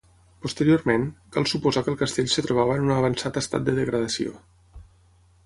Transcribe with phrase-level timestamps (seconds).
[0.43, 1.03] Posteriorment,
[1.35, 4.35] cal suposar que el castell es trobava en un avançat estat de degradació.